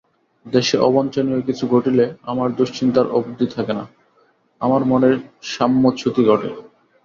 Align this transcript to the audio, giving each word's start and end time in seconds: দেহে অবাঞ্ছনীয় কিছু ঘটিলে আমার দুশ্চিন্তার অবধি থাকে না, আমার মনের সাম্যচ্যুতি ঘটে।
দেহে 0.45 0.77
অবাঞ্ছনীয় 0.79 1.41
কিছু 1.41 1.63
ঘটিলে 1.67 2.05
আমার 2.23 2.49
দুশ্চিন্তার 2.55 3.07
অবধি 3.09 3.45
থাকে 3.47 3.73
না, 3.73 3.83
আমার 4.61 4.81
মনের 4.85 5.15
সাম্যচ্যুতি 5.51 6.21
ঘটে। 6.25 6.49